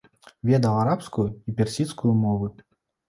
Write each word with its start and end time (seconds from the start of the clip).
Ведаў 0.49 0.77
арабскую 0.83 1.25
і 1.51 1.55
персідскую 1.59 2.13
мовы. 2.27 2.47